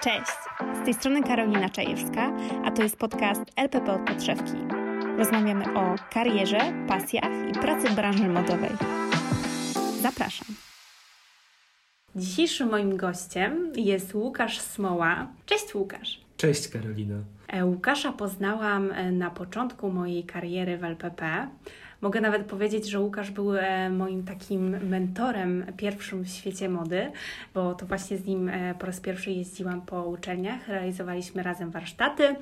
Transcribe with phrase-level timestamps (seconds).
[0.00, 0.32] Cześć!
[0.82, 2.32] Z tej strony Karolina Czajewska,
[2.64, 4.52] a to jest podcast LPP od podszewki.
[5.18, 8.70] Rozmawiamy o karierze, pasjach i pracy w branży modowej.
[10.02, 10.46] Zapraszam.
[12.16, 15.26] Dzisiejszym moim gościem jest Łukasz Smoła.
[15.46, 16.20] Cześć Łukasz.
[16.36, 17.16] Cześć Karolina.
[17.48, 21.48] E, Łukasza poznałam e, na początku mojej kariery w LPP.
[22.00, 27.10] Mogę nawet powiedzieć, że Łukasz był e, moim takim mentorem pierwszym w świecie mody,
[27.54, 32.36] bo to właśnie z nim po raz pierwszy jeździłam po uczelniach, realizowaliśmy razem warsztaty,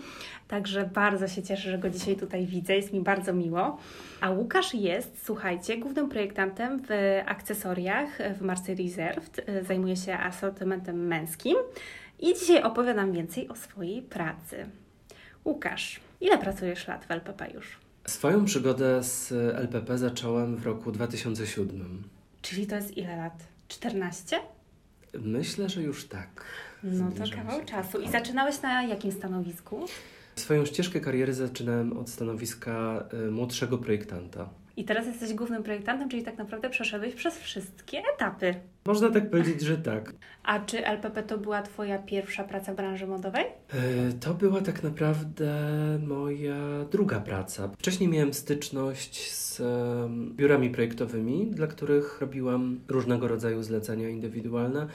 [0.48, 3.78] także bardzo się cieszę, że go dzisiaj tutaj widzę, jest mi bardzo miło.
[4.20, 6.90] A Łukasz jest, słuchajcie, głównym projektantem w
[7.26, 11.56] akcesoriach w marce Reserved, zajmuje się asortymentem męskim
[12.20, 14.66] i dzisiaj opowiadam więcej o swojej pracy.
[15.44, 17.85] Łukasz, ile pracujesz lat w LPP już?
[18.08, 22.02] Swoją przygodę z LPP zacząłem w roku 2007.
[22.42, 23.44] Czyli to jest ile lat?
[23.68, 24.38] 14?
[25.20, 26.44] Myślę, że już tak.
[26.82, 27.66] No to kawał się.
[27.66, 28.00] czasu.
[28.00, 29.86] I zaczynałeś na jakim stanowisku?
[30.36, 34.48] Swoją ścieżkę kariery zaczynałem od stanowiska y, młodszego projektanta.
[34.76, 38.54] I teraz jesteś głównym projektantem, czyli tak naprawdę przeszedłeś przez wszystkie etapy.
[38.86, 40.12] Można tak powiedzieć, że tak.
[40.44, 43.44] A czy LPP to była Twoja pierwsza praca w branży modowej?
[43.44, 45.52] E, to była tak naprawdę
[46.06, 47.68] moja druga praca.
[47.78, 49.62] Wcześniej miałem styczność z
[50.36, 54.86] biurami projektowymi, dla których robiłam różnego rodzaju zlecenia indywidualne.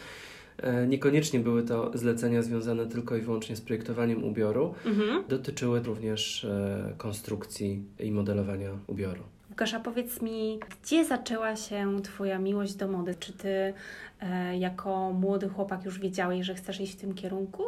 [0.57, 4.73] E, niekoniecznie były to zlecenia związane tylko i wyłącznie z projektowaniem ubioru.
[4.85, 5.23] Mhm.
[5.27, 9.23] Dotyczyły również e, konstrukcji i modelowania ubioru.
[9.61, 13.15] Łukasza, powiedz mi, gdzie zaczęła się Twoja miłość do mody?
[13.19, 13.73] Czy Ty
[14.19, 17.63] e, jako młody chłopak już wiedziałeś, że chcesz iść w tym kierunku?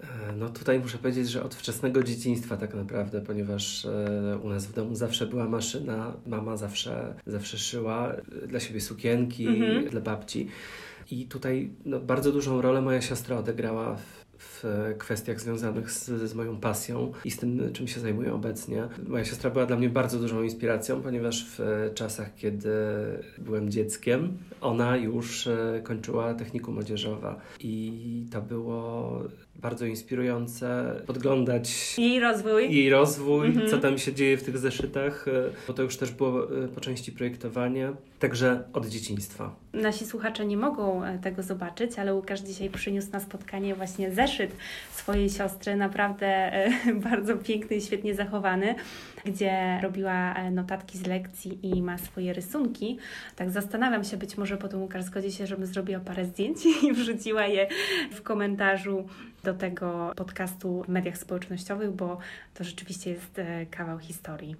[0.00, 4.66] E, no tutaj muszę powiedzieć, że od wczesnego dzieciństwa tak naprawdę, ponieważ e, u nas
[4.66, 8.12] w domu zawsze była maszyna, mama zawsze, zawsze szyła
[8.48, 9.88] dla siebie sukienki, mhm.
[9.88, 10.48] dla babci.
[11.10, 16.34] I tutaj no, bardzo dużą rolę moja siostra odegrała w w kwestiach związanych z, z,
[16.34, 18.88] moją pasją i z tym, czym się zajmuję obecnie.
[19.08, 22.70] Moja siostra była dla mnie bardzo dużą inspiracją, ponieważ w czasach, kiedy
[23.38, 29.20] byłem dzieckiem, ona już e, kończyła technikum młodzieżowa i to było
[29.56, 33.68] bardzo inspirujące podglądać jej rozwój, jej rozwój mhm.
[33.68, 35.32] co tam się dzieje w tych zeszytach, e,
[35.66, 39.54] bo to już też było e, po części projektowanie, także od dzieciństwa.
[39.72, 44.56] Nasi słuchacze nie mogą e, tego zobaczyć, ale Łukasz dzisiaj przyniósł na spotkanie właśnie zeszyt
[44.92, 46.52] swojej siostry, naprawdę
[47.10, 48.74] bardzo piękny i świetnie zachowany,
[49.24, 52.98] gdzie robiła notatki z lekcji i ma swoje rysunki.
[53.36, 57.46] Tak zastanawiam się, być może potem Łukasz zgodzi się, żebym zrobiła parę zdjęć i wrzuciła
[57.46, 57.68] je
[58.12, 59.04] w komentarzu
[59.44, 62.18] do tego podcastu w mediach społecznościowych, bo
[62.54, 64.56] to rzeczywiście jest e, kawał historii.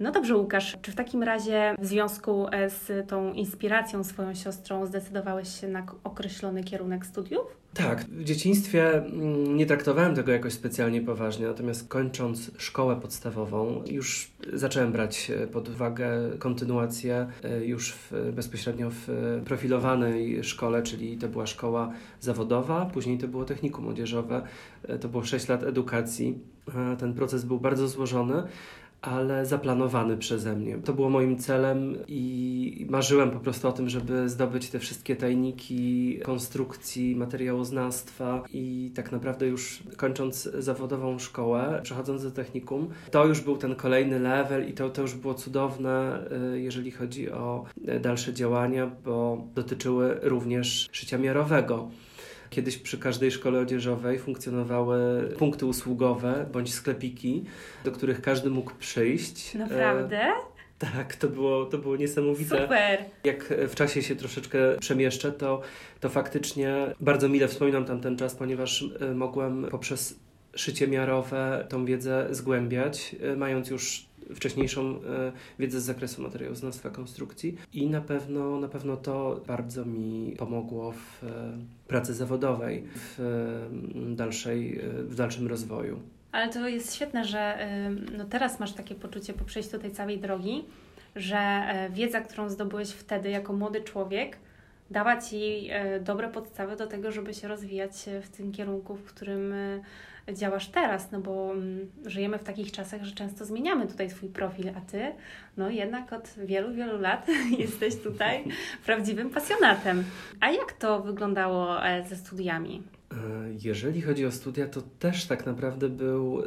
[0.00, 4.86] No dobrze, Łukasz, czy w takim razie w związku e, z tą inspiracją swoją siostrą
[4.86, 7.46] zdecydowałeś się na określony kierunek studiów?
[7.74, 14.30] Tak, w dzieciństwie mm, nie traktowałem tego jakoś specjalnie poważnie, natomiast kończąc szkołę podstawową, już
[14.52, 16.08] zacząłem brać e, pod uwagę
[16.38, 17.26] kontynuację
[17.64, 19.08] już w, bezpośrednio w
[19.44, 24.42] profilowanej szkole, czyli to była szkoła zawodowa, później to było technikum młodzieżowe,
[25.00, 26.38] to było 6 lat edukacji.
[26.98, 28.42] Ten proces był bardzo złożony,
[29.02, 30.78] ale zaplanowany przeze mnie.
[30.78, 36.18] To było moim celem i marzyłem po prostu o tym, żeby zdobyć te wszystkie tajniki
[36.24, 43.56] konstrukcji, materiałoznawstwa i tak naprawdę już kończąc zawodową szkołę, przechodząc do technikum, to już był
[43.56, 46.24] ten kolejny level i to, to już było cudowne,
[46.54, 47.64] y, jeżeli chodzi o
[48.00, 51.90] dalsze działania, bo dotyczyły również szycia miarowego.
[52.56, 57.44] Kiedyś przy każdej szkole odzieżowej funkcjonowały punkty usługowe bądź sklepiki,
[57.84, 59.54] do których każdy mógł przyjść.
[59.54, 60.22] Naprawdę?
[60.22, 60.32] E,
[60.78, 62.62] tak, to było, to było niesamowite.
[62.62, 63.04] Super!
[63.24, 65.60] Jak w czasie się troszeczkę przemieszczę, to,
[66.00, 70.18] to faktycznie bardzo mile wspominam tamten czas, ponieważ e, mogłem poprzez
[70.54, 77.56] szycie miarowe tą wiedzę zgłębiać, e, mając już wcześniejszą e, wiedzę z zakresu materiałoznawstwa konstrukcji
[77.72, 81.28] i na pewno, na pewno to bardzo mi pomogło w e,
[81.88, 83.18] pracy zawodowej, w,
[84.16, 86.00] dalszej, e, w dalszym rozwoju.
[86.32, 87.68] Ale to jest świetne, że
[88.18, 90.64] no teraz masz takie poczucie po przejściu tej całej drogi,
[91.16, 94.36] że wiedza, którą zdobyłeś wtedy jako młody człowiek,
[94.90, 95.70] dała Ci
[96.00, 97.92] dobre podstawy do tego, żeby się rozwijać
[98.22, 99.54] w tym kierunku, w którym
[100.32, 104.70] działasz teraz, no bo mm, żyjemy w takich czasach, że często zmieniamy tutaj swój profil,
[104.76, 105.12] a ty,
[105.56, 107.26] no jednak od wielu, wielu lat
[107.58, 108.44] jesteś tutaj
[108.86, 110.04] prawdziwym pasjonatem.
[110.40, 112.82] A jak to wyglądało e, ze studiami?
[113.12, 113.16] E,
[113.64, 116.44] jeżeli chodzi o studia, to też tak naprawdę był e,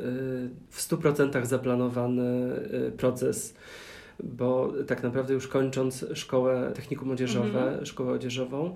[0.69, 2.55] w 100% zaplanowany
[2.97, 3.55] proces,
[4.23, 7.85] bo tak naprawdę już kończąc szkołę technikum odzieżowe, mhm.
[7.85, 8.73] szkołę odzieżową,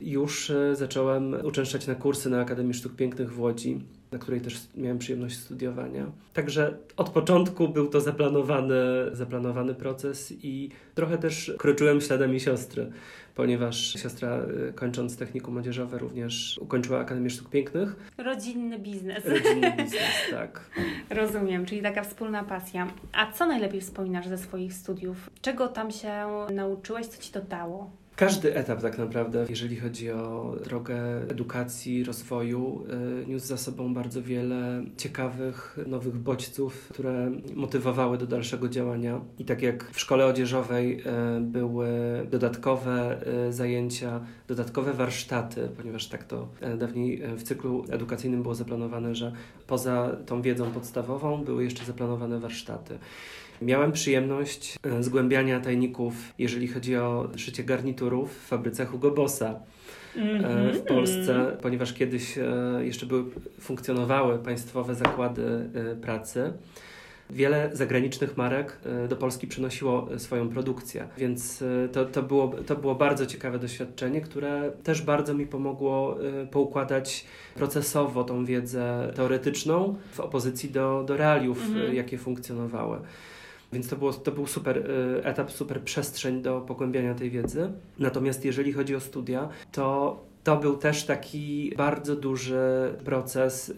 [0.00, 3.80] już zacząłem uczęszczać na kursy na Akademii Sztuk Pięknych w Łodzi
[4.12, 6.06] na której też miałem przyjemność studiowania.
[6.32, 8.74] Także od początku był to zaplanowany,
[9.12, 12.90] zaplanowany proces i trochę też kroczyłem śladami siostry,
[13.34, 14.38] ponieważ siostra
[14.68, 17.96] y, kończąc technikum młodzieżowe również ukończyła Akademię Sztuk Pięknych.
[18.18, 19.24] Rodzinny biznes.
[19.26, 20.70] Rodzinny biznes, tak.
[21.10, 22.92] Rozumiem, czyli taka wspólna pasja.
[23.12, 25.30] A co najlepiej wspominasz ze swoich studiów?
[25.40, 27.90] Czego tam się nauczyłeś, co ci to dało?
[28.16, 32.84] Każdy etap tak naprawdę, jeżeli chodzi o drogę edukacji, rozwoju,
[33.22, 39.20] y, niósł za sobą bardzo wiele ciekawych, nowych bodźców, które motywowały do dalszego działania.
[39.38, 41.88] I tak jak w szkole odzieżowej y, były
[42.30, 46.48] dodatkowe y, zajęcia, dodatkowe warsztaty, ponieważ tak to
[46.78, 49.32] dawniej w cyklu edukacyjnym było zaplanowane, że
[49.66, 52.98] poza tą wiedzą podstawową były jeszcze zaplanowane warsztaty.
[53.62, 59.54] Miałem przyjemność e, zgłębiania tajników, jeżeli chodzi o szycie garniturów w fabryce Hugo Bossa.
[60.16, 60.74] Mm-hmm.
[60.74, 62.44] w Polsce, ponieważ kiedyś e,
[62.80, 63.24] jeszcze były,
[63.60, 65.70] funkcjonowały państwowe zakłady
[66.02, 66.52] pracy.
[67.30, 73.26] Wiele zagranicznych marek do Polski przynosiło swoją produkcję, więc to, to, było, to było bardzo
[73.26, 76.18] ciekawe doświadczenie, które też bardzo mi pomogło
[76.50, 77.24] poukładać
[77.54, 81.92] procesowo tą wiedzę teoretyczną w opozycji do, do realiów, mm-hmm.
[81.92, 82.98] jakie funkcjonowały.
[83.76, 87.72] Więc to, było, to był super y, etap, super przestrzeń do pogłębiania tej wiedzy.
[87.98, 93.74] Natomiast jeżeli chodzi o studia, to to był też taki bardzo duży proces y,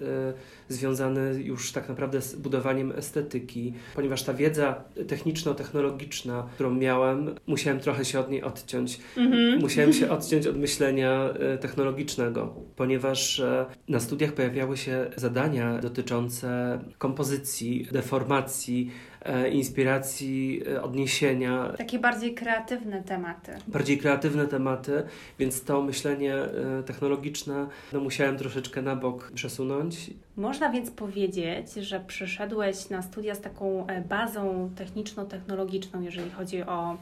[0.68, 8.04] związany już tak naprawdę z budowaniem estetyki, ponieważ ta wiedza techniczno-technologiczna, którą miałem, musiałem trochę
[8.04, 9.00] się od niej odciąć.
[9.16, 9.60] Mm-hmm.
[9.60, 16.78] Musiałem się odciąć od myślenia y, technologicznego, ponieważ y, na studiach pojawiały się zadania dotyczące
[16.98, 18.90] kompozycji, deformacji,
[19.28, 21.72] E, inspiracji, e, odniesienia.
[21.78, 23.52] Takie bardziej kreatywne tematy.
[23.68, 25.02] Bardziej kreatywne tematy,
[25.38, 30.10] więc to myślenie e, technologiczne no, musiałem troszeczkę na bok przesunąć.
[30.38, 36.96] Można więc powiedzieć, że przyszedłeś na studia z taką bazą techniczno-technologiczną, jeżeli chodzi o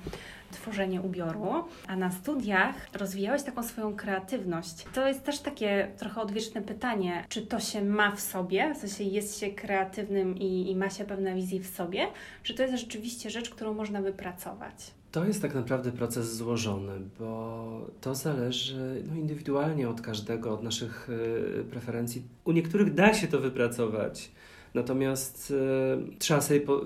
[0.52, 4.84] tworzenie ubioru, a na studiach rozwijałeś taką swoją kreatywność.
[4.94, 9.04] To jest też takie trochę odwieczne pytanie, czy to się ma w sobie, w sensie
[9.04, 12.06] jest się kreatywnym i, i ma się pewne wizje w sobie,
[12.42, 14.74] czy to jest rzeczywiście rzecz, którą można wypracować?
[15.16, 21.08] To jest tak naprawdę proces złożony, bo to zależy no, indywidualnie od każdego, od naszych
[21.10, 22.22] y, preferencji.
[22.44, 24.30] U niektórych da się to wypracować,
[24.76, 26.80] Natomiast y, trzeba sobie po,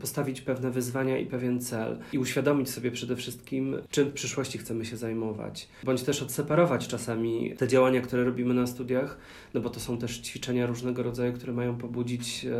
[0.00, 4.84] postawić pewne wyzwania i pewien cel i uświadomić sobie przede wszystkim, czym w przyszłości chcemy
[4.84, 5.68] się zajmować.
[5.82, 9.18] Bądź też odseparować czasami te działania, które robimy na studiach,
[9.54, 12.50] no bo to są też ćwiczenia różnego rodzaju, które mają pobudzić y,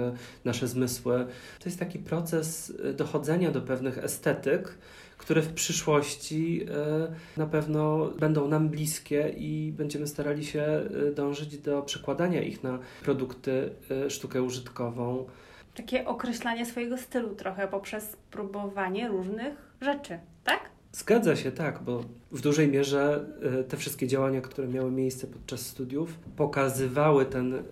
[0.45, 1.27] nasze zmysły.
[1.59, 4.79] To jest taki proces y, dochodzenia do pewnych estetyk,
[5.19, 11.59] które w przyszłości e, na pewno będą nam bliskie i będziemy starali się e, dążyć
[11.59, 13.71] do przekładania ich na produkty,
[14.07, 15.27] e, sztukę użytkową.
[15.75, 20.61] Takie określanie swojego stylu trochę poprzez próbowanie różnych rzeczy, tak?
[20.93, 23.25] Zgadza się, tak, bo w dużej mierze
[23.69, 27.63] te wszystkie działania, które miały miejsce podczas studiów, pokazywały ten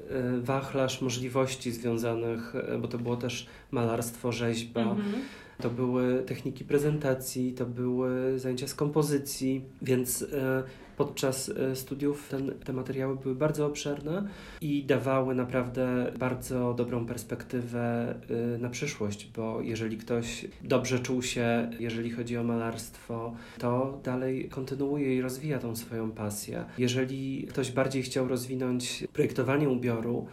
[0.40, 5.22] wachlarz możliwości związanych, bo to było też malarstwo, rzeźba, mhm
[5.60, 10.62] to były techniki prezentacji, to były zajęcia z kompozycji, więc e,
[10.96, 14.28] podczas e, studiów ten, te materiały były bardzo obszerne
[14.60, 18.14] i dawały naprawdę bardzo dobrą perspektywę
[18.54, 24.48] e, na przyszłość, bo jeżeli ktoś dobrze czuł się, jeżeli chodzi o malarstwo, to dalej
[24.48, 26.64] kontynuuje i rozwija tą swoją pasję.
[26.78, 30.26] Jeżeli ktoś bardziej chciał rozwinąć projektowanie ubioru,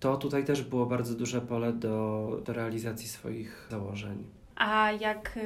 [0.00, 4.24] to tutaj też było bardzo duże pole do, do realizacji swoich założeń.
[4.56, 5.36] A jak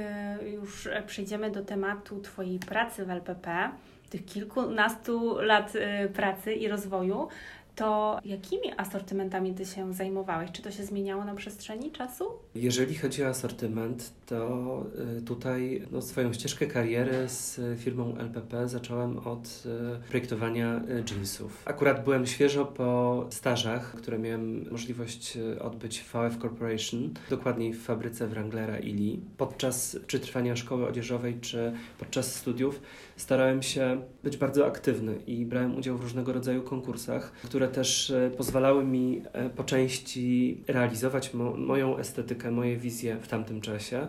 [0.42, 3.70] y, już przejdziemy do tematu Twojej pracy w LPP,
[4.10, 7.28] tych kilkunastu lat y, pracy i rozwoju,
[7.78, 10.50] to jakimi asortymentami Ty się zajmowałeś?
[10.52, 12.24] Czy to się zmieniało na przestrzeni czasu?
[12.54, 14.82] Jeżeli chodzi o asortyment, to
[15.18, 19.64] y, tutaj no, swoją ścieżkę kariery z firmą LPP zacząłem od
[20.06, 21.62] y, projektowania y, jeansów.
[21.64, 28.26] Akurat byłem świeżo po stażach, które miałem możliwość odbyć w VF Corporation, dokładniej w fabryce
[28.26, 29.20] Wranglera i Lee.
[29.36, 32.80] Podczas czy trwania szkoły odzieżowej, czy podczas studiów
[33.18, 38.30] starałem się być bardzo aktywny i brałem udział w różnego rodzaju konkursach, które też e,
[38.36, 44.06] pozwalały mi e, po części realizować mo moją estetykę, moje wizje w tamtym czasie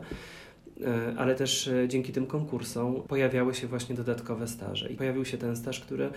[0.82, 4.90] e, ale też dzięki tym konkursom pojawiały się właśnie dodatkowe staże.
[4.90, 6.10] I pojawił się ten staż, który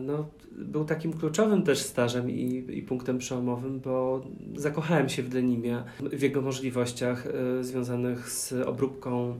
[0.00, 4.22] no, był takim kluczowym też stażem i, i punktem przełomowym, bo
[4.56, 7.28] zakochałem się w denimie, w jego możliwościach
[7.60, 9.34] związanych z obróbką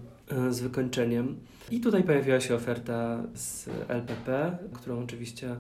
[0.50, 1.36] z wykończeniem.
[1.70, 5.56] I tutaj pojawiła się oferta z LPP, którą oczywiście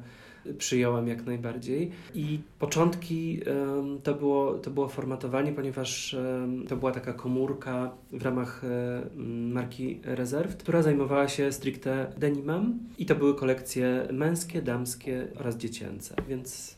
[0.58, 1.90] przyjąłem jak najbardziej.
[2.14, 3.40] I początki
[4.02, 6.16] to było, to było formatowanie, ponieważ
[6.68, 8.62] to była taka komórka w ramach
[9.52, 16.14] marki Reserved, która zajmowała się stricte denimem i to były kolekcje męskie, damskie oraz dziecięce,
[16.28, 16.76] więc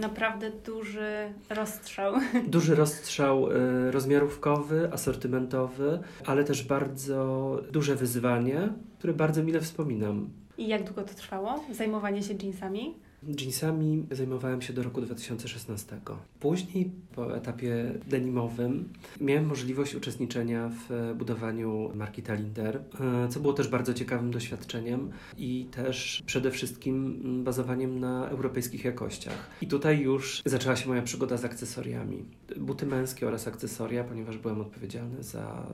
[0.00, 2.14] Naprawdę duży rozstrzał.
[2.48, 10.28] Duży rozstrzał y, rozmiarówkowy, asortymentowy, ale też bardzo duże wyzwanie, które bardzo mile wspominam.
[10.58, 11.64] I jak długo to trwało?
[11.72, 12.94] Zajmowanie się jeansami?
[13.22, 16.00] Jeansami zajmowałem się do roku 2016.
[16.40, 18.88] Później, po etapie denimowym,
[19.20, 25.66] miałem możliwość uczestniczenia w budowaniu marki Talinder, e, co było też bardzo ciekawym doświadczeniem i
[25.70, 29.50] też przede wszystkim bazowaniem na europejskich jakościach.
[29.62, 32.24] I tutaj już zaczęła się moja przygoda z akcesoriami.
[32.56, 35.66] Buty męskie oraz akcesoria, ponieważ byłem odpowiedzialny za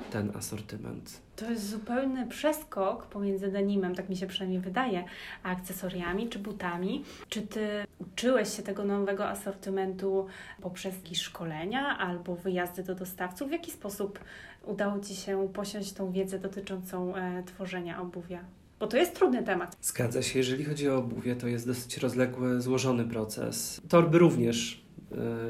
[0.00, 1.20] e, ten asortyment.
[1.42, 5.04] To jest zupełny przeskok pomiędzy denimem, tak mi się przynajmniej wydaje,
[5.42, 7.04] a akcesoriami czy butami.
[7.28, 7.68] Czy ty
[7.98, 10.26] uczyłeś się tego nowego asortymentu
[10.60, 13.48] poprzez jakieś szkolenia albo wyjazdy do dostawców?
[13.48, 14.18] W jaki sposób
[14.64, 18.44] udało ci się posiąść tą wiedzę dotyczącą e, tworzenia obuwia?
[18.80, 19.76] Bo to jest trudny temat.
[19.80, 20.38] Zgadza się.
[20.38, 23.80] Jeżeli chodzi o obuwie, to jest dosyć rozległy, złożony proces.
[23.88, 24.81] Torby również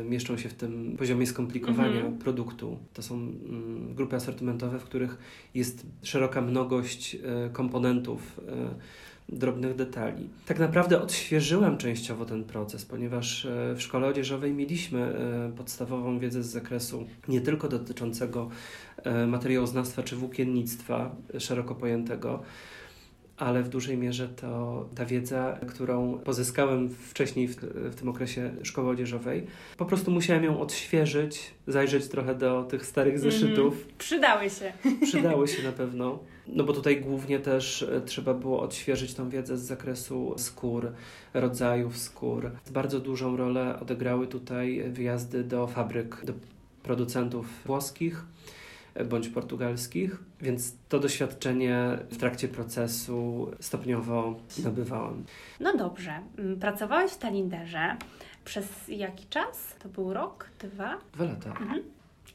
[0.04, 2.19] mieszczą się w tym poziomie skomplikowania mhm.
[2.19, 2.78] produktu.
[2.95, 5.19] To są mm, grupy asortymentowe, w których
[5.54, 8.75] jest szeroka mnogość e, komponentów, e,
[9.28, 10.28] drobnych detali.
[10.47, 15.14] Tak naprawdę odświeżyłem częściowo ten proces, ponieważ w szkole odzieżowej mieliśmy
[15.57, 18.50] podstawową wiedzę z zakresu nie tylko dotyczącego
[19.26, 22.42] materiałoznawstwa czy włókiennictwa szeroko pojętego,
[23.37, 28.91] ale w dużej mierze to ta wiedza, którą pozyskałem wcześniej w, w, tym okresie szkoły
[28.91, 29.47] odzieżowej,
[29.77, 33.33] po prostu musiałem ją odświeżyć, zajrzeć trochę do tych starych mhm.
[33.33, 33.75] zeszytów.
[33.75, 34.73] Mm, przydały się.
[35.03, 36.19] Przydały się na pewno.
[36.47, 40.93] No bo tutaj głównie też e, trzeba było odświeżyć tą wiedzę z zakresu skór,
[41.35, 42.51] rodzajów skór.
[42.71, 46.33] Bardzo dużą rolę odegrały tutaj wyjazdy do fabryk, do
[46.83, 48.25] producentów włoskich
[49.09, 55.25] bądź portugalskich, więc to doświadczenie w trakcie procesu stopniowo nabywałam.
[55.61, 57.97] No dobrze, mm, pracowałeś w Talinderze
[58.45, 59.77] przez jaki czas?
[59.83, 60.99] To był rok, dwa?
[61.13, 61.51] Dwa lata.
[61.51, 61.83] Mhm.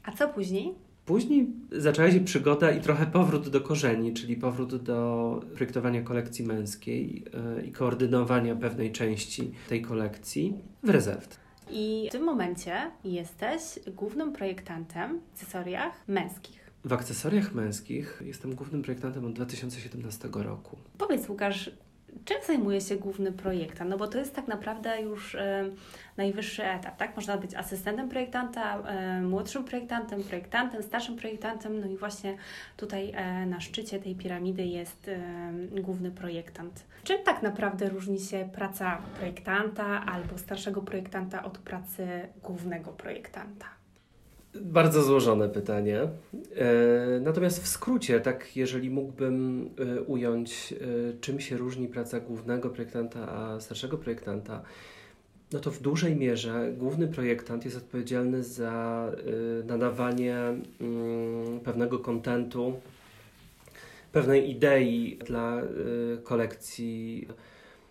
[0.04, 0.74] A co później?
[1.06, 7.24] Później zaczęła się przygoda i trochę powrót do korzeni, czyli powrót do projektowania kolekcji męskiej
[7.56, 11.47] yy, i koordynowania pewnej części tej kolekcji w rezerwt.
[11.70, 16.70] I w tym momencie jesteś głównym projektantem w akcesoriach męskich.
[16.84, 20.76] W akcesoriach męskich jestem głównym projektantem od 2017 roku.
[20.98, 21.70] Powiedz Łukasz,
[22.28, 23.90] czym zajmuje się główny projektant?
[23.90, 25.64] No bo to jest tak naprawdę już e,
[26.16, 27.16] najwyższy etap, tak?
[27.16, 32.36] Można być asystentem projektanta, e, młodszym projektantem, projektantem, starszym projektantem, no i właśnie
[32.76, 35.10] tutaj e, na szczycie tej piramidy jest
[35.70, 36.84] główny projektant.
[37.04, 43.77] Czym tak naprawdę różni się praca projektanta albo starszego projektanta od pracy głównego projektanta?
[44.62, 46.00] Bardzo złożone pytanie.
[46.00, 46.08] E,
[47.20, 50.76] natomiast w skrócie, tak jeżeli mógłbym e, ująć, e,
[51.20, 54.62] czym się różni praca głównego projektanta a starszego projektanta,
[55.52, 59.06] no to w dużej mierze główny projektant jest odpowiedzialny za
[59.64, 62.80] nadawanie mm, pewnego kontentu,
[64.12, 65.62] pewnej idei dla
[66.24, 67.28] kolekcji,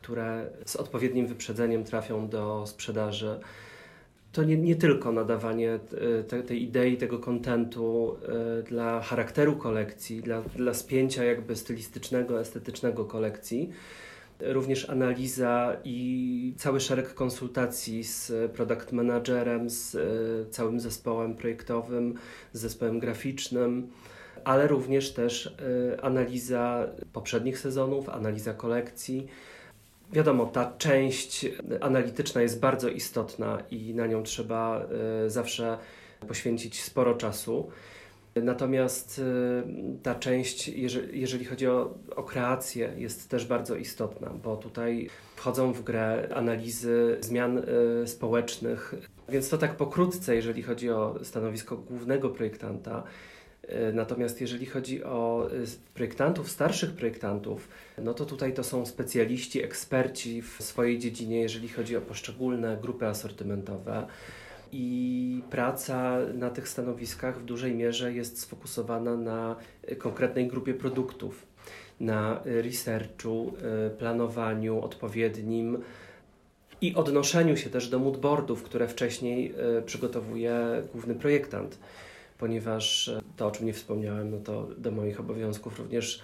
[0.02, 3.40] które z odpowiednim wyprzedzeniem trafią do sprzedaży
[4.31, 5.74] to nie, nie tylko nadawanie
[6.19, 8.17] e, te, tej idei, tego kontentu
[8.60, 13.69] y, dla charakteru kolekcji, dla, dla spięcia jakby stylistycznego, estetycznego kolekcji,
[14.39, 22.13] również analiza i cały szereg konsultacji z product managerem, z y, całym zespołem projektowym,
[22.53, 23.88] z zespołem graficznym,
[24.43, 25.55] ale również też
[26.01, 29.27] analiza poprzednich sezonów, analiza kolekcji
[30.14, 31.46] Wiadomo, ta część
[31.82, 34.88] analityczna jest bardzo istotna i na nią trzeba
[35.26, 35.78] y, zawsze
[36.28, 37.70] poświęcić sporo czasu.
[38.36, 39.24] Natomiast y,
[40.04, 40.68] ta część,
[41.12, 47.18] jeżeli chodzi o, o kreację, jest też bardzo istotna, bo tutaj wchodzą w grę analizy
[47.20, 47.58] zmian
[48.04, 48.94] y, społecznych.
[49.30, 53.04] Więc to tak pokrótce, jeżeli chodzi o stanowisko głównego projektanta.
[53.68, 59.64] E, natomiast jeżeli chodzi o e, projektantów, starszych projektantów, no to tutaj to są specjaliści,
[59.64, 64.08] eksperci w swojej dziedzinie, jeżeli chodzi o poszczególne grupy asortymentowe.
[64.72, 69.56] I praca na tych stanowiskach w dużej mierze jest sfokusowana na
[69.98, 71.48] konkretnej grupie produktów,
[72.00, 73.54] na researchu,
[73.86, 75.78] e, planowaniu odpowiednim
[76.82, 79.54] i odnoszeniu się też do moodboardów, które wcześniej
[79.86, 81.78] przygotowuje główny projektant
[82.38, 86.22] ponieważ to, o czym nie wspomniałem, no to do moich obowiązków również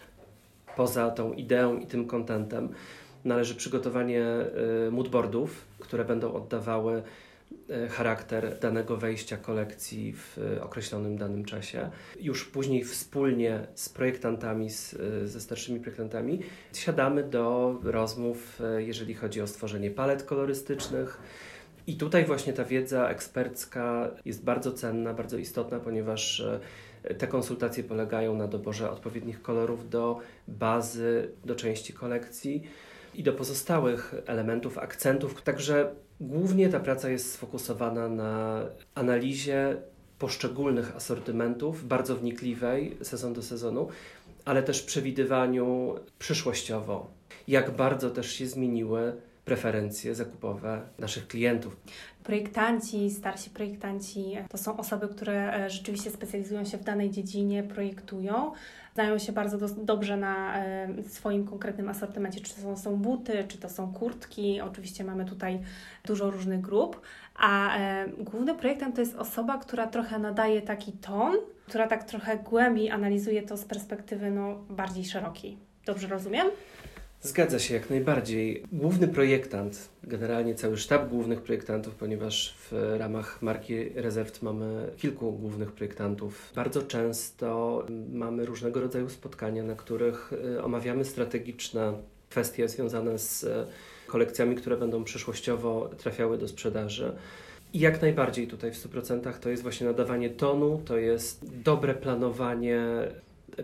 [0.76, 2.70] poza tą ideą i tym kontentem
[3.26, 4.26] należy przygotowanie
[4.92, 7.04] moodboardów, które będą oddawały
[7.70, 11.90] E, charakter danego wejścia kolekcji w określonym danym czasie.
[12.20, 16.40] Już później wspólnie z projektantami, z, e, ze starszymi projektantami,
[16.74, 21.20] siadamy do rozmów, e, jeżeli chodzi o stworzenie palet kolorystycznych.
[21.88, 26.44] I tutaj właśnie ta wiedza ekspercka jest bardzo cenna, bardzo istotna, ponieważ
[27.18, 32.64] te konsultacje polegają na doborze odpowiednich kolorów do bazy, do części kolekcji
[33.14, 35.42] i do pozostałych elementów, akcentów.
[35.42, 38.64] Także Głównie ta praca jest sfokusowana na
[38.96, 39.78] analizie
[40.20, 43.88] poszczególnych asortymentów, bardzo wnikliwej, sezon do sezonu,
[44.46, 47.10] ale też przewidywaniu przyszłościowo,
[47.48, 49.14] jak bardzo też się zmieniły
[49.46, 51.78] preferencje zakupowe naszych klientów.
[52.24, 58.52] Projektanci, starsi projektanci to są osoby, które e, rzeczywiście specjalizują się w danej dziedzinie, projektują,
[58.94, 63.58] znają się bardzo do, dobrze na e, swoim konkretnym asortymencie, czy to są, buty, czy
[63.58, 64.62] to są kurtki.
[64.62, 65.60] Oczywiście mamy tutaj
[66.06, 67.02] dużo różnych grup,
[67.36, 71.36] a e, główny projektant to jest osoba, która trochę nadaje taki ton,
[71.68, 75.58] która tak trochę głębiej analizuje to z perspektywy no, bardziej szerokiej.
[75.86, 76.48] Dobrze rozumiem?
[77.24, 78.64] Zgadza się jak najbardziej.
[78.72, 85.72] Główny projektant, generalnie cały sztab głównych projektantów, ponieważ w ramach marki Rezerwt mamy kilku głównych
[85.72, 86.52] projektantów.
[86.56, 91.94] Bardzo często mamy różnego rodzaju spotkania, na których y, omawiamy strategiczne
[92.30, 93.68] kwestie związane z y,
[94.08, 97.12] kolekcjami, które będą przyszłościowo trafiały do sprzedaży.
[97.74, 102.84] I jak najbardziej tutaj w 100% to jest właśnie nadawanie tonu, to jest dobre planowanie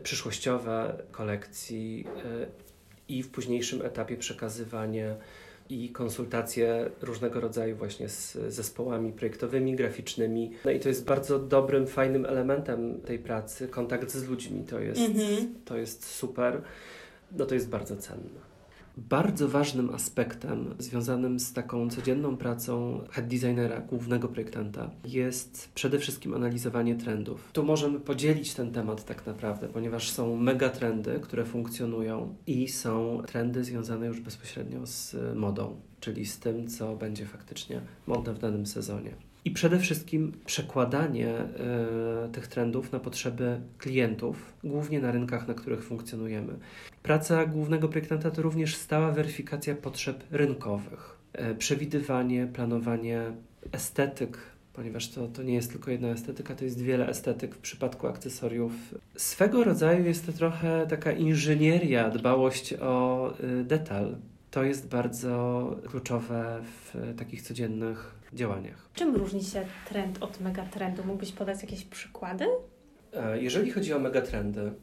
[0.03, 2.68] przyszłościowe kolekcji y,
[3.09, 5.15] i w późniejszym etapie przekazywanie
[5.69, 10.51] i konsultacje różnego rodzaju właśnie z zespołami projektowymi, graficznymi.
[10.65, 13.67] No i to jest bardzo dobrym, fajnym elementem tej pracy.
[13.67, 15.55] Kontakt z ludźmi to jest, mhm.
[15.65, 16.61] to jest super.
[17.31, 18.48] No to jest bardzo cenne.
[18.99, 26.33] Bardzo ważnym aspektem związanym z taką codzienną pracą head designera, głównego projektanta, jest przede wszystkim
[26.33, 27.49] analizowanie trendów.
[27.53, 33.63] Tu możemy podzielić ten temat tak naprawdę, ponieważ są megatrendy, które funkcjonują i są trendy
[33.63, 39.28] związane już bezpośrednio z modą, czyli z tym, co będzie faktycznie modne w danym sezonie.
[39.45, 41.35] I przede wszystkim przekładanie
[42.27, 46.53] y, tych trendów na potrzeby klientów, głównie na rynkach, na których funkcjonujemy.
[47.03, 51.17] Praca głównego projektanta to również stała weryfikacja potrzeb rynkowych,
[51.51, 53.31] y, przewidywanie, planowanie
[53.71, 54.37] estetyk,
[54.73, 58.71] ponieważ to, to nie jest tylko jedna estetyka, to jest wiele estetyk w przypadku akcesoriów.
[59.15, 64.15] Swego rodzaju jest to trochę taka inżynieria, dbałość o y, detal.
[64.51, 68.89] To jest bardzo kluczowe w takich codziennych działaniach.
[68.93, 71.03] Czym różni się trend od megatrendu?
[71.03, 72.45] Mógłbyś podać jakieś przykłady?
[73.13, 74.73] E, jeżeli chodzi o megatrendy,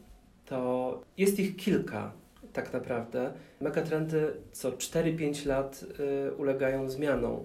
[0.46, 2.12] to jest ich kilka
[2.56, 3.32] tak naprawdę.
[3.60, 5.84] Megatrendy co 4-5 lat
[6.28, 7.40] y, ulegają zmianom.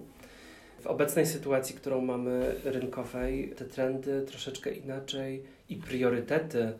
[0.80, 6.72] W obecnej sytuacji, którą mamy rynkowej, te trendy troszeczkę inaczej i priorytety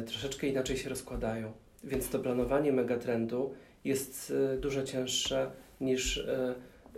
[0.00, 1.52] y, troszeczkę inaczej się rozkładają.
[1.84, 5.50] Więc to planowanie megatrendu jest y, dużo cięższe
[5.80, 6.26] niż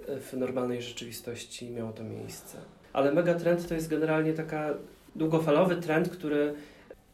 [0.06, 2.58] w normalnej rzeczywistości miało to miejsce.
[2.92, 4.74] Ale megatrend to jest generalnie taka
[5.16, 6.54] długofalowy trend, który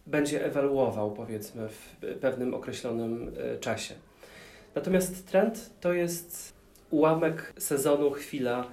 [0.07, 3.95] będzie ewaluował, powiedzmy, w pewnym określonym e, czasie.
[4.75, 6.53] Natomiast trend to jest
[6.91, 8.67] ułamek sezonu, chwila,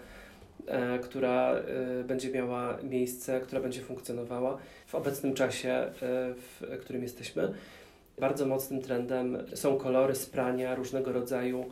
[0.68, 5.92] e, która e, będzie miała miejsce, która będzie funkcjonowała w obecnym czasie,
[6.38, 7.54] w którym jesteśmy.
[8.20, 11.66] Bardzo mocnym trendem są kolory sprania różnego rodzaju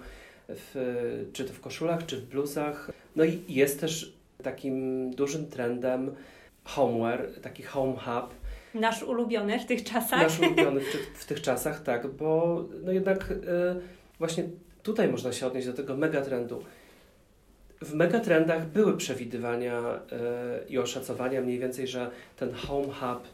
[0.50, 2.92] w, czy to w koszulach, czy w bluzach.
[3.16, 6.16] No i jest też takim dużym trendem
[6.64, 8.34] homeware, taki home hub.
[8.74, 10.22] Nasz ulubiony w tych czasach.
[10.22, 13.36] Nasz ulubiony w, w tych czasach, tak, bo no jednak y,
[14.20, 14.44] właśnie
[14.84, 16.64] tutaj można się odnieść do tego megatrendu.
[17.82, 23.28] W megatrendach były przewidywania y, i oszacowania mniej więcej, że ten home hub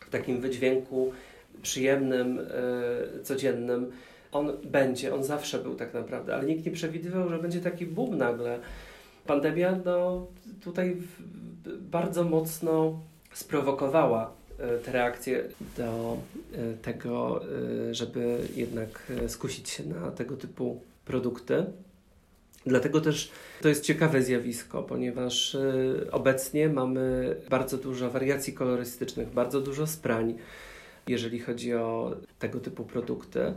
[0.00, 1.12] w takim wydźwięku
[1.62, 3.92] przyjemnym, y, codziennym
[4.32, 8.18] on będzie, on zawsze był tak naprawdę, ale nikt nie przewidywał, że będzie taki boom
[8.18, 8.58] nagle.
[9.26, 10.26] Pandemia no,
[10.64, 10.96] tutaj
[11.80, 13.00] bardzo mocno
[13.32, 15.44] sprowokowała e, te reakcje
[15.76, 16.16] do
[16.54, 17.40] e, tego,
[17.90, 21.64] e, żeby jednak skusić się na tego typu produkty.
[22.66, 25.56] Dlatego też to jest ciekawe zjawisko, ponieważ
[26.12, 30.34] obecnie mamy bardzo dużo wariacji kolorystycznych, bardzo dużo sprań,
[31.06, 33.54] jeżeli chodzi o tego typu produkty.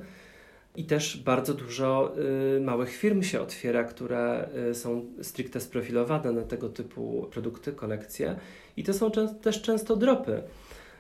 [0.76, 2.14] I też bardzo dużo
[2.58, 8.36] y, małych firm się otwiera, które y, są stricte sprofilowane na tego typu produkty, kolekcje.
[8.78, 9.12] I to są
[9.42, 10.42] też często dropy,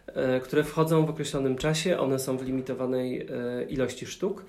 [0.10, 2.00] y, które wchodzą w określonym czasie.
[2.00, 3.28] One są w limitowanej
[3.70, 4.46] ilości sztuk.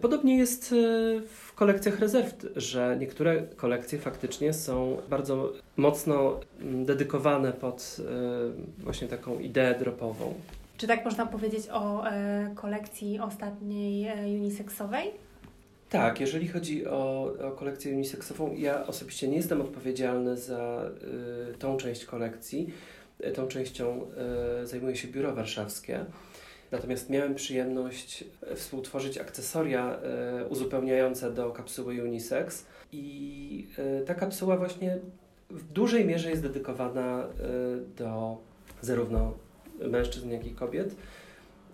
[0.00, 0.74] Podobnie jest
[1.28, 7.96] w kolekcjach rezerw, że niektóre kolekcje faktycznie są bardzo mocno mm, dedykowane pod
[8.78, 10.34] właśnie taką ideę dropową.
[10.76, 15.12] Czy tak można powiedzieć o e, kolekcji ostatniej e, unisexowej?
[15.88, 20.90] Tak, jeżeli chodzi o, o kolekcję uniseksową, ja osobiście nie jestem odpowiedzialny za
[21.52, 22.72] y, tą część kolekcji.
[23.34, 24.06] Tą częścią
[24.62, 26.04] y, zajmuje się biuro warszawskie.
[26.70, 29.98] Natomiast miałem przyjemność współtworzyć akcesoria
[30.42, 33.68] y, uzupełniające do kapsuły unisex i
[34.06, 34.98] ta kapsuła właśnie
[35.50, 37.26] w dużej mierze jest dedykowana
[37.96, 38.38] do
[38.82, 39.45] zarówno
[39.78, 40.96] mężczyzn, jak i kobiet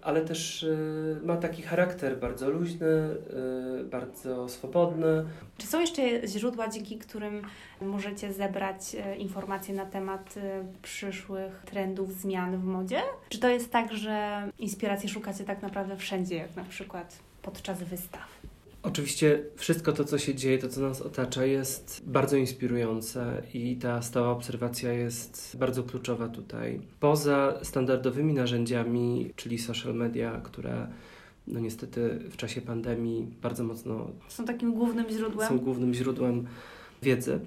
[0.02, 5.24] ale też y, ma taki charakter bardzo luźny, y, bardzo swobodny.
[5.58, 7.42] Czy są jeszcze źródła, dzięki którym
[7.80, 13.00] możecie zebrać e, informacje na temat e, przyszłych trendów, zmian w modzie?
[13.28, 18.28] Czy to jest tak, że inspiracji szukacie tak naprawdę wszędzie, jak na przykład podczas wystaw?
[18.82, 24.02] Oczywiście wszystko to, co się dzieje, to, co nas otacza, jest bardzo inspirujące i ta
[24.02, 26.80] stała obserwacja jest bardzo kluczowa tutaj.
[27.00, 30.86] Poza standardowymi narzędziami, czyli social media, które
[31.46, 35.48] no niestety w czasie pandemii bardzo mocno Są takim głównym źródłem?
[35.48, 36.46] są głównym źródłem
[37.02, 37.40] wiedzy.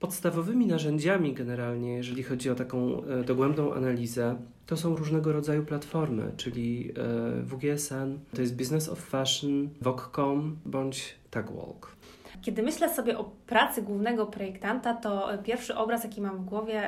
[0.00, 6.32] Podstawowymi narzędziami generalnie, jeżeli chodzi o taką e, dogłębną analizę, to są różnego rodzaju platformy,
[6.36, 11.96] czyli e, WGSN, to jest Business of Fashion, Vogue.com bądź Tagwalk.
[12.42, 16.82] Kiedy myślę sobie o pracy głównego projektanta, to e, pierwszy obraz, jaki mam w głowie,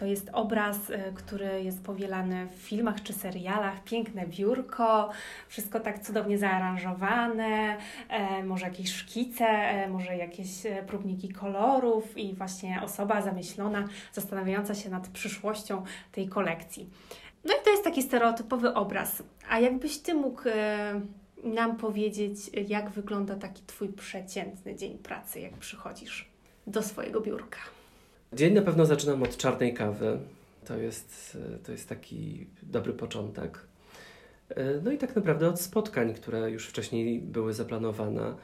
[0.00, 3.84] to jest obraz, e, który jest powielany w filmach czy serialach.
[3.84, 5.10] Piękne biurko,
[5.48, 7.76] wszystko tak cudownie zaaranżowane,
[8.08, 14.74] e, może jakieś szkice, e, może jakieś e, próbniki kolorów i właśnie osoba zamyślona, zastanawiająca
[14.74, 16.90] się nad przyszłością tej kolekcji.
[17.44, 19.22] No i to jest taki stereotypowy obraz.
[19.48, 20.42] A jakbyś Ty mógł
[21.44, 22.36] nam powiedzieć,
[22.68, 26.30] jak wygląda taki Twój przeciętny dzień pracy, jak przychodzisz
[26.66, 27.79] do swojego biurka?
[28.32, 30.18] Dzień na pewno zaczynam od czarnej kawy.
[30.64, 33.58] To jest, e, to jest taki dobry początek.
[34.48, 38.34] E, No i tak naprawdę od spotkań, które już wcześniej były zaplanowane.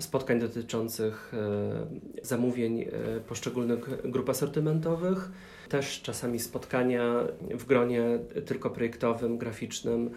[0.00, 1.86] Spotkań dotyczących e,
[2.22, 2.86] zamówień
[3.28, 5.30] poszczególnych grup asortymentowych,
[5.68, 7.14] też czasami spotkania
[7.50, 10.10] w gronie tylko projektowym, graficznym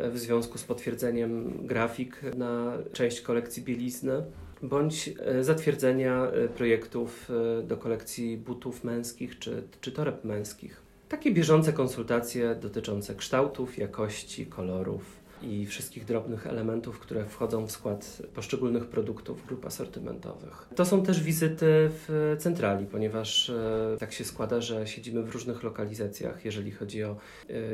[0.00, 4.22] w związku z potwierdzeniem grafik na część kolekcji bielizny
[4.68, 10.82] bądź e, zatwierdzenia e, projektów e, do kolekcji butów męskich czy, czy toreb męskich.
[11.08, 18.22] Takie bieżące konsultacje dotyczące kształtów, jakości, kolorów i wszystkich drobnych elementów, które wchodzą w skład
[18.34, 20.68] poszczególnych produktów grup asortymentowych.
[20.74, 23.52] To są też wizyty w centrali, ponieważ
[23.98, 27.16] tak się składa, że siedzimy w różnych lokalizacjach, jeżeli chodzi o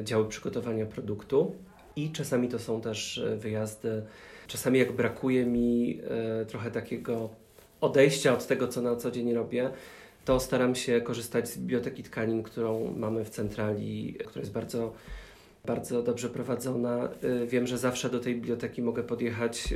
[0.03, 1.55] działy przygotowania produktu.
[1.97, 4.03] I czasami to są też e, wyjazdy
[4.53, 6.01] Czasami jak brakuje mi
[6.41, 7.31] e, trochę takiego
[7.81, 9.71] odejścia od tego, co na co dzień robię,
[10.25, 14.93] to staram się korzystać z biblioteki tkanin, którą mamy w centrali, która jest bardzo,
[15.65, 17.09] bardzo dobrze prowadzona.
[17.23, 19.75] E, wiem, że zawsze do tej biblioteki mogę podjechać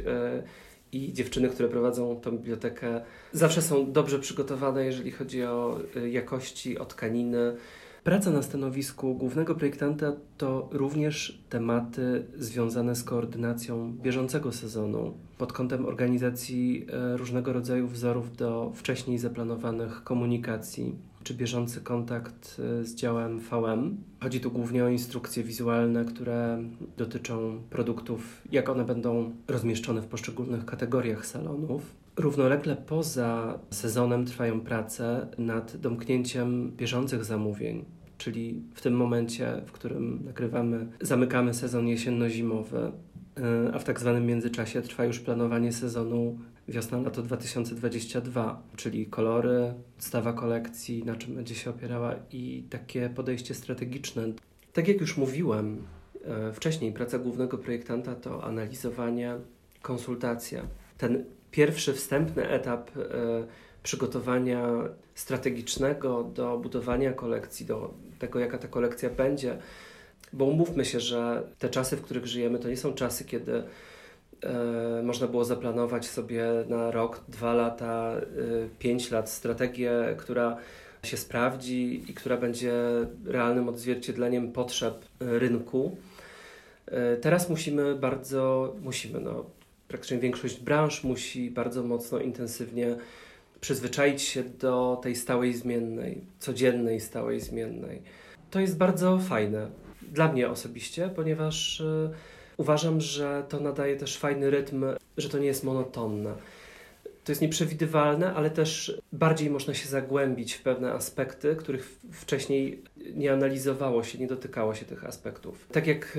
[0.92, 3.00] i dziewczyny, które prowadzą tą bibliotekę,
[3.32, 5.78] zawsze są dobrze przygotowane, jeżeli chodzi o
[6.10, 7.56] jakości, o tkaniny.
[8.06, 15.86] Praca na stanowisku głównego projektanta to również tematy związane z koordynacją bieżącego sezonu pod kątem
[15.86, 23.40] organizacji e, różnego rodzaju wzorów do wcześniej zaplanowanych komunikacji czy bieżący kontakt e, z działem
[23.40, 23.96] VM.
[24.20, 26.62] Chodzi tu głównie o instrukcje wizualne, które
[26.96, 31.94] dotyczą produktów, jak one będą rozmieszczone w poszczególnych kategoriach salonów.
[32.16, 37.84] Równolegle poza sezonem trwają prace nad domknięciem bieżących zamówień,
[38.18, 42.92] czyli w tym momencie, w którym nagrywamy, zamykamy sezon jesienno-zimowy,
[43.38, 50.32] y, a w tak zwanym międzyczasie trwa już planowanie sezonu wiosna-lato 2022, czyli kolory, podstawa
[50.32, 54.22] kolekcji, na czym będzie się opierała i takie podejście strategiczne.
[54.72, 55.84] Tak jak już mówiłem
[56.50, 59.36] y, wcześniej, praca głównego projektanta to analizowanie,
[59.82, 60.62] konsultacja.
[60.98, 63.00] Ten pierwszy wstępny etap y,
[63.86, 64.68] przygotowania
[65.14, 69.58] strategicznego do budowania kolekcji, do tego, jaka ta kolekcja będzie.
[70.32, 73.62] Bo umówmy się, że te czasy, w których żyjemy, to nie są czasy, kiedy
[74.42, 78.22] e, można było zaplanować sobie na rok, dwa lata, e,
[78.78, 80.56] pięć lat strategię, która
[81.04, 82.74] się sprawdzi i która będzie
[83.24, 85.96] realnym odzwierciedleniem potrzeb e, rynku.
[86.86, 89.44] E, teraz musimy bardzo, musimy, no,
[89.88, 92.96] praktycznie większość branż musi bardzo mocno, intensywnie
[93.66, 98.02] przyzwyczaić się do tej stałej zmiennej, codziennej stałej zmiennej.
[98.50, 99.70] To jest bardzo fajne
[100.02, 102.10] dla mnie osobiście, ponieważ y,
[102.56, 104.84] uważam, że to nadaje też fajny rytm,
[105.16, 106.34] że to nie jest monotonne
[107.26, 112.82] to jest nieprzewidywalne, ale też bardziej można się zagłębić w pewne aspekty, których wcześniej
[113.14, 115.66] nie analizowało się, nie dotykało się tych aspektów.
[115.72, 116.18] Tak jak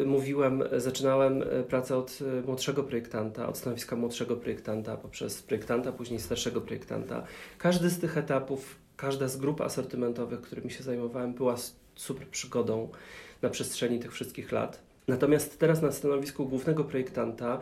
[0.00, 5.92] e, mówiłem, zaczynałem e, pracę od e, młodszego projektanta, od stanowiska młodszego projektanta, poprzez projektanta,
[5.92, 7.24] później starszego projektanta.
[7.58, 11.56] Każdy z tych etapów, każda z grup asortymentowych, którymi się zajmowałem, była
[11.94, 12.88] super przygodą
[13.42, 14.82] na przestrzeni tych wszystkich lat.
[15.08, 17.60] Natomiast teraz na stanowisku głównego projektanta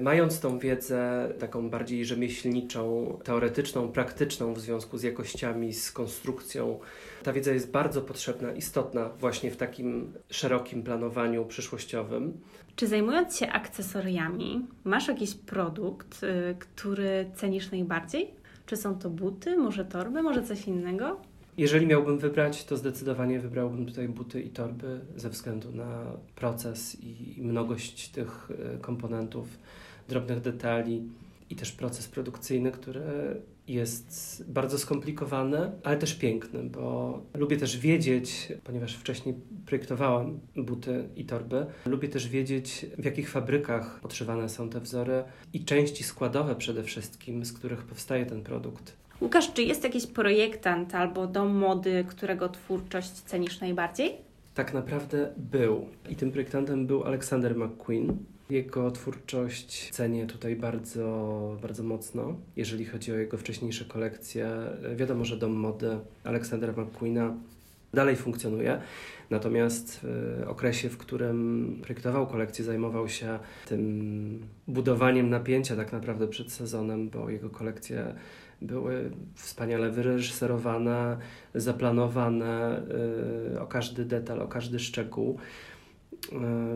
[0.00, 6.78] mając tą wiedzę taką bardziej rzemieślniczą, teoretyczną, praktyczną w związku z jakościami, z konstrukcją,
[7.22, 12.40] ta wiedza jest bardzo potrzebna, istotna właśnie w takim szerokim planowaniu przyszłościowym.
[12.76, 18.34] Czy zajmując się akcesoriami, masz jakiś produkt, y, który cenisz najbardziej?
[18.66, 21.20] Czy są to buty, może torby, może coś innego?
[21.60, 27.36] Jeżeli miałbym wybrać, to zdecydowanie wybrałbym tutaj buty i torby ze względu na proces i
[27.42, 29.58] mnogość tych e, komponentów,
[30.08, 31.02] drobnych detali
[31.50, 33.02] i też proces produkcyjny, który
[33.68, 39.34] jest bardzo skomplikowany, ale też piękny, bo lubię też wiedzieć, ponieważ wcześniej
[39.66, 45.64] projektowałam buty i torby, lubię też wiedzieć, w jakich fabrykach podszywane są te wzory i
[45.64, 49.00] części składowe przede wszystkim, z których powstaje ten produkt.
[49.20, 54.16] Łukasz, czy jest jakiś projektant albo dom mody, którego twórczość cenisz najbardziej?
[54.54, 55.86] Tak naprawdę był.
[56.10, 58.16] I tym projektantem był Alexander McQueen.
[58.50, 64.50] Jego twórczość cenię tutaj bardzo, bardzo mocno, jeżeli chodzi o jego wcześniejsze kolekcje.
[64.96, 67.34] Wiadomo, że dom mody Aleksandra McQueena
[67.94, 68.80] dalej funkcjonuje.
[69.30, 76.52] Natomiast w okresie, w którym projektował kolekcję, zajmował się tym budowaniem napięcia tak naprawdę przed
[76.52, 78.14] sezonem, bo jego kolekcje
[78.62, 81.16] były wspaniale wyreżyserowane,
[81.54, 82.82] zaplanowane
[83.54, 85.38] y, o każdy detal, o każdy szczegół.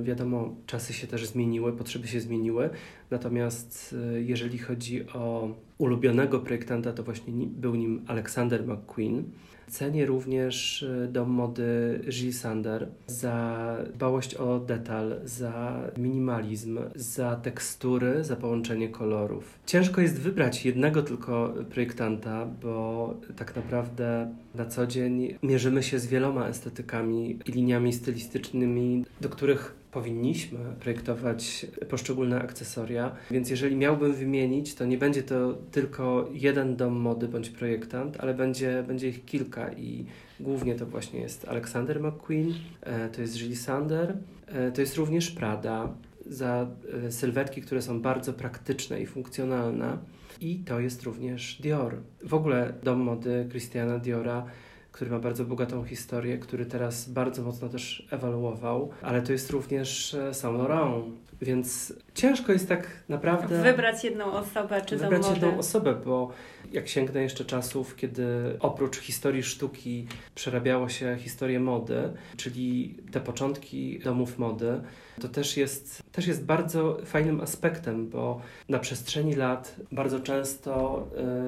[0.01, 2.71] Y, wiadomo, czasy się też zmieniły, potrzeby się zmieniły,
[3.11, 9.25] natomiast y, jeżeli chodzi o ulubionego projektanta, to właśnie był nim Alexander McQueen.
[9.69, 18.25] Cenię również y, dom mody Gilles Sander za dbałość o detal, za minimalizm, za tekstury,
[18.25, 19.59] za połączenie kolorów.
[19.67, 26.07] Ciężko jest wybrać jednego tylko projektanta, bo tak naprawdę na co dzień mierzymy się z
[26.07, 33.17] wieloma estetykami i liniami stylistycznymi, do których powinniśmy projektować poszczególne akcesoria.
[33.31, 38.35] Więc jeżeli miałbym wymienić, to nie będzie to tylko jeden dom mody bądź projektant, ale
[38.35, 40.07] będzie, będzie ich kilka i
[40.41, 45.31] głównie to właśnie jest Alexander McQueen, e, to jest Gilles Sander, e, to jest również
[45.31, 45.95] Prada
[46.27, 46.67] za
[47.07, 49.99] e, sylwetki, które są bardzo praktyczne i funkcjonalne.
[50.41, 51.97] I to jest również Dior.
[52.25, 54.47] W ogóle dom mody Christiana Diora
[54.95, 60.15] który ma bardzo bogatą historię, który teraz bardzo mocno też ewoluował, ale to jest również
[60.15, 61.05] e, Saint Laurent,
[61.43, 63.63] więc ciężko jest tak naprawdę...
[63.63, 66.31] Wybrać jedną osobę, czy Wybrać jedną osobę, bo
[66.73, 68.27] jak sięgnę jeszcze czasów, kiedy
[68.61, 74.81] oprócz historii sztuki przerabiało się historię mody, czyli te początki domów mody,
[75.21, 81.03] to też jest, też jest bardzo fajnym aspektem, bo na przestrzeni lat bardzo często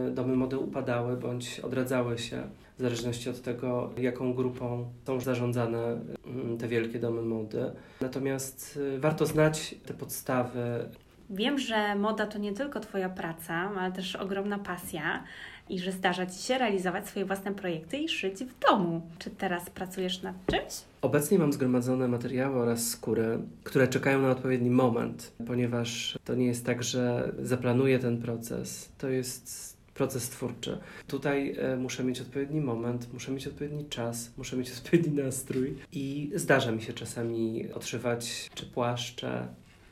[0.08, 2.42] y, domy mody upadały bądź odradzały się
[2.78, 7.72] w zależności od tego, jaką grupą są zarządzane mm, te wielkie domy mody.
[8.00, 10.88] Natomiast y, warto znać te podstawy.
[11.30, 15.24] Wiem, że moda to nie tylko Twoja praca, ale też ogromna pasja
[15.68, 19.02] i że zdarza Ci się realizować swoje własne projekty i szyć w domu.
[19.18, 20.72] Czy teraz pracujesz nad czymś?
[21.02, 26.66] Obecnie mam zgromadzone materiały oraz skóry, które czekają na odpowiedni moment, ponieważ to nie jest
[26.66, 28.92] tak, że zaplanuję ten proces.
[28.98, 30.78] To jest proces twórczy.
[31.06, 36.30] Tutaj e, muszę mieć odpowiedni moment, muszę mieć odpowiedni czas, muszę mieć odpowiedni nastrój i
[36.34, 39.46] zdarza mi się czasami odszywać czy płaszcze,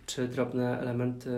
[0.07, 1.31] czy drobne elementy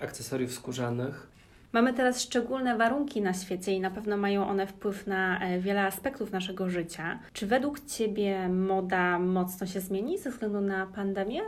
[0.00, 1.30] akcesoriów skórzanych.
[1.72, 5.82] Mamy teraz szczególne warunki na świecie i na pewno mają one wpływ na e, wiele
[5.82, 7.18] aspektów naszego życia.
[7.32, 11.40] Czy według Ciebie moda mocno się zmieni ze względu na pandemię?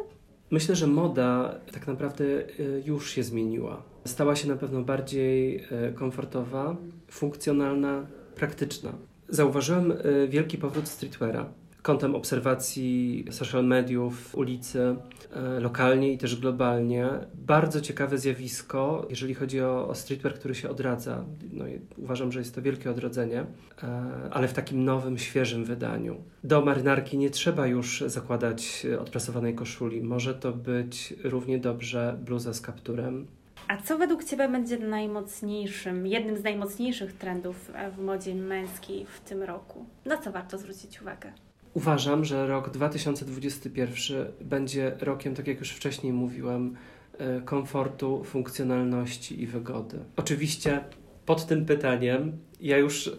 [0.50, 5.92] Myślę, że moda tak naprawdę e, już się zmieniła stała się na pewno bardziej e,
[5.92, 6.76] komfortowa,
[7.10, 8.92] funkcjonalna, praktyczna.
[9.28, 11.46] Zauważyłem e, wielki powrót streetweara,
[11.82, 14.96] kątem obserwacji social mediów, ulicy,
[15.32, 17.08] e, lokalnie i też globalnie.
[17.34, 21.24] Bardzo ciekawe zjawisko, jeżeli chodzi o, o streetwear, który się odradza.
[21.52, 21.64] No
[21.96, 23.46] uważam, że jest to wielkie odrodzenie,
[24.30, 26.16] ale w takim nowym, świeżym wydaniu.
[26.44, 30.02] Do marynarki nie trzeba już zakładać odprasowanej koszuli.
[30.02, 33.26] Może to być równie dobrze bluza z kapturem,
[33.68, 39.42] a co według Ciebie będzie najmocniejszym, jednym z najmocniejszych trendów w modzie męskiej w tym
[39.42, 39.86] roku?
[40.04, 41.32] Na co warto zwrócić uwagę?
[41.74, 46.76] Uważam, że rok 2021 będzie rokiem, tak jak już wcześniej mówiłem,
[47.18, 49.98] e, komfortu, funkcjonalności i wygody.
[50.16, 50.84] Oczywiście
[51.26, 53.12] pod tym pytaniem ja już e,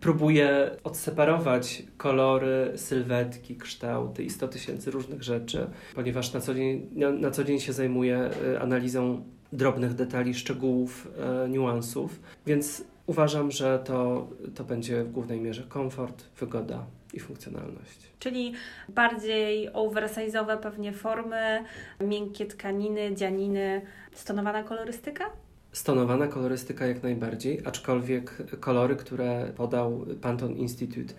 [0.00, 7.10] próbuję odseparować kolory, sylwetki, kształty i 100 tysięcy różnych rzeczy, ponieważ na co dzień, na,
[7.10, 11.08] na co dzień się zajmuję e, analizą drobnych detali, szczegółów,
[11.44, 17.98] e, niuansów, więc uważam, że to, to będzie w głównej mierze komfort, wygoda i funkcjonalność.
[18.18, 18.52] Czyli
[18.88, 21.64] bardziej oversize'owe pewnie formy,
[22.00, 25.24] miękkie tkaniny, dzianiny, stonowana kolorystyka?
[25.72, 31.14] Stonowana kolorystyka jak najbardziej, aczkolwiek kolory, które podał Pantone Institute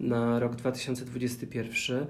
[0.00, 2.06] na rok 2021 E,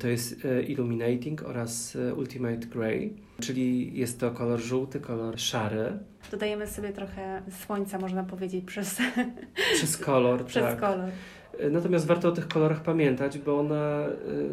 [0.00, 5.98] to jest e, Illuminating oraz e, Ultimate Grey, czyli jest to kolor żółty, kolor szary.
[6.30, 8.98] Dodajemy sobie trochę słońca, można powiedzieć, przez,
[9.74, 10.44] przez kolor.
[10.46, 10.80] przez tak.
[10.80, 11.10] kolor.
[11.70, 14.08] Natomiast warto o tych kolorach pamiętać, bo one,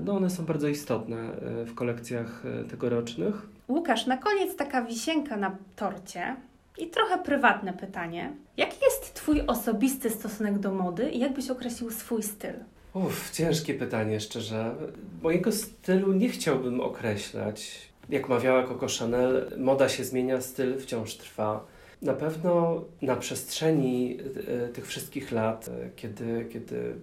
[0.05, 1.31] no one są bardzo istotne
[1.65, 3.49] w kolekcjach tegorocznych.
[3.67, 6.35] Łukasz, na koniec taka wisienka na torcie
[6.77, 8.33] i trochę prywatne pytanie.
[8.57, 12.53] Jaki jest Twój osobisty stosunek do mody i jak byś określił swój styl?
[12.93, 14.75] Uff, ciężkie pytanie, szczerze.
[15.23, 17.89] Mojego stylu nie chciałbym określać.
[18.09, 21.65] Jak mawiała Coco Chanel, moda się zmienia, styl wciąż trwa.
[22.01, 26.95] Na pewno na przestrzeni e, tych wszystkich lat, e, kiedy, kiedy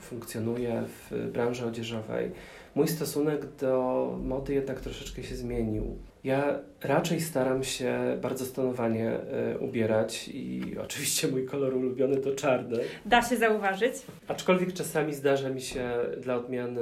[0.00, 2.30] funkcjonuję w branży odzieżowej,
[2.74, 5.98] mój stosunek do mody jednak troszeczkę się zmienił.
[6.24, 9.18] Ja raczej staram się bardzo stonowanie
[9.54, 12.78] y, ubierać i oczywiście mój kolor ulubiony to czarny.
[13.06, 13.94] Da się zauważyć.
[14.28, 16.80] Aczkolwiek czasami zdarza mi się dla odmiany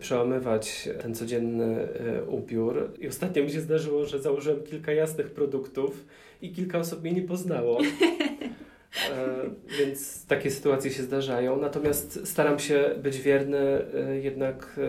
[0.00, 2.94] przełamywać ten codzienny y, ubiór.
[3.00, 6.04] I ostatnio mi się zdarzyło, że założyłem kilka jasnych produktów
[6.42, 7.78] i kilka osób mnie nie poznało.
[9.10, 11.56] E, więc takie sytuacje się zdarzają.
[11.56, 14.80] Natomiast staram się być wierny e, jednak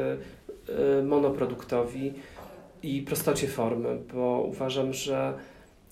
[0.69, 2.13] e, monoproduktowi
[2.83, 5.33] i prostocie formy, bo uważam, że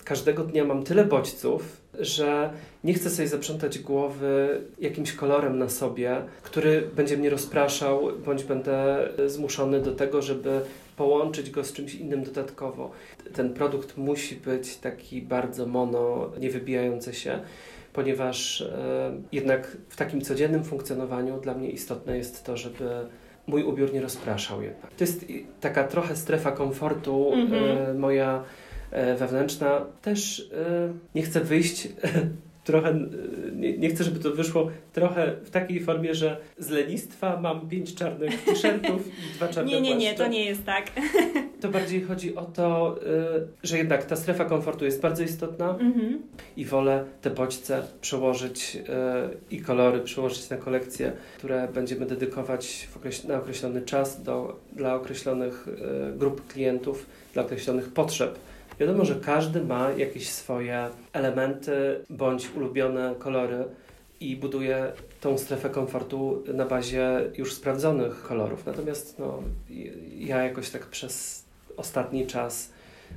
[0.04, 2.52] każdego dnia mam tyle bodźców, że
[2.84, 9.08] nie chcę sobie zaprzątać głowy jakimś kolorem na sobie, który będzie mnie rozpraszał, bądź będę
[9.26, 10.60] zmuszony do tego, żeby
[10.96, 12.90] połączyć go z czymś innym dodatkowo.
[13.34, 17.40] Ten produkt musi być taki bardzo mono, nie wybijający się
[17.92, 22.88] ponieważ e, jednak w takim codziennym funkcjonowaniu dla mnie istotne jest to, żeby
[23.46, 24.94] mój ubiór nie rozpraszał jednak.
[24.94, 25.26] To jest
[25.60, 27.98] taka trochę strefa komfortu mm -hmm.
[27.98, 28.44] moja
[28.90, 29.86] e, wewnętrzna.
[30.02, 30.50] Też
[31.14, 31.88] nie chcę wyjść
[32.64, 33.06] trochę, e,
[33.52, 37.94] nie, nie, chcę, żeby to wyszło trochę w takiej formie, że z lenistwa mam pięć
[37.94, 40.86] czarnych t-shirtów i dwa czarne Nie, nie, nie, to nie jest tak.
[41.60, 46.16] To bardziej chodzi o to, y, że jednak ta strefa komfortu jest bardzo istotna mm-hmm.
[46.56, 53.28] i wolę te bodźce przełożyć y, i kolory przełożyć na kolekcje, które będziemy dedykować okreś-
[53.28, 55.66] na określony czas do, dla określonych
[56.16, 58.38] grup klientów, dla określonych potrzeb
[58.82, 61.72] Wiadomo, że każdy ma jakieś swoje elementy
[62.10, 63.64] bądź ulubione kolory
[64.20, 68.66] i buduje tą strefę komfortu na bazie już sprawdzonych kolorów.
[68.66, 69.42] Natomiast no,
[70.18, 71.44] ja jakoś tak przez
[71.76, 72.72] ostatni czas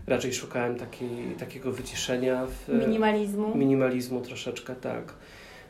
[0.08, 2.45] raczej szukałem takiej, takiego wyciszenia.
[2.45, 3.58] W, minimalizmu.
[3.58, 5.13] Minimalizmu troszeczkę, tak.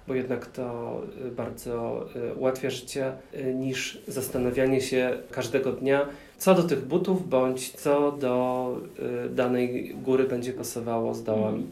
[0.08, 1.01] Bo jednak to
[1.36, 7.71] bardzo y, ułatwia życie y, niż zastanawianie się każdego dnia, co do tych butów, bądź
[7.71, 8.78] co do
[9.26, 11.58] y, danej góry będzie pasowało z dołami.
[11.58, 11.69] Mm.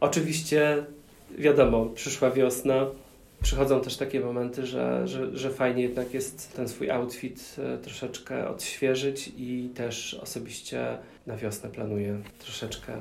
[0.00, 0.84] Oczywiście,
[1.38, 2.86] wiadomo, przyszła wiosna,
[3.42, 8.48] przychodzą też takie momenty, że, że, że fajnie jednak jest ten swój outfit y, troszeczkę
[8.48, 13.00] odświeżyć i też osobiście na wiosnę planuję troszeczkę e,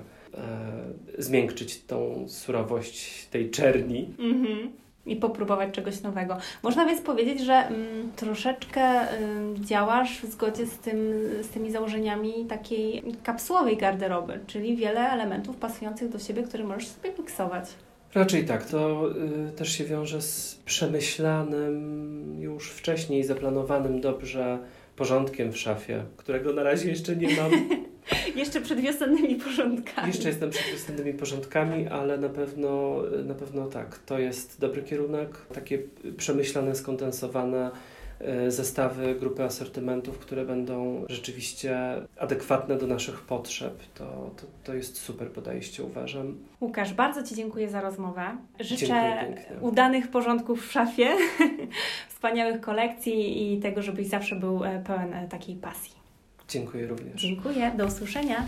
[1.18, 4.10] zmiękczyć tą surowość tej czerni.
[4.20, 6.38] Mm -hmm i popróbować czegoś nowego.
[6.64, 9.16] Można więc powiedzieć, że mm, troszeczkę y,
[9.60, 10.98] działasz w zgodzie z, tym,
[11.42, 17.14] z tymi założeniami takiej kapsułowej garderoby, czyli wiele elementów pasujących do siebie, które możesz sobie
[17.20, 17.66] miksować.
[18.16, 18.66] Raczej tak.
[18.66, 19.10] To
[19.48, 24.60] y, też się wiąże z przemyślanym, już wcześniej zaplanowanym dobrze
[24.96, 27.52] porządkiem w szafie, którego na razie jeszcze nie mam.
[28.36, 30.08] Jeszcze przed wiosennymi porządkami.
[30.08, 34.00] Jeszcze jestem przed wiosennymi porządkami, ale na pewno, na pewno tak.
[34.00, 35.38] To jest dobry kierunek.
[35.54, 35.80] Takie
[36.18, 37.72] przemyślane, skondensowane
[38.20, 41.78] e, zestawy, grupy asortymentów, które będą rzeczywiście
[42.20, 43.74] adekwatne do naszych potrzeb.
[43.94, 46.38] To, to, to jest super podejście, uważam.
[46.62, 48.38] Łukasz, bardzo Ci dziękuję za rozmowę.
[48.60, 49.26] Życzę
[49.62, 51.10] udanych porządków w szafie,
[52.26, 55.94] wspaniałych kolekcji i tego, żebyś zawsze był e, pełen takiej pasji.
[56.50, 57.22] Dziękuję również.
[57.22, 58.48] Dziękuję, do usłyszenia.